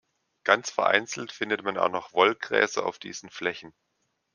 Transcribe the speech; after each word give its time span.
Ganz 0.43 0.71
vereinzelt 0.71 1.31
findet 1.31 1.61
man 1.61 1.77
auch 1.77 1.89
noch 1.91 2.13
Wollgräser 2.13 2.87
auf 2.87 2.97
diesen 2.97 3.29
Flächen. 3.29 3.71